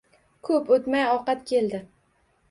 [0.47, 1.83] Ko‘p o‘tmay ovqat keldi.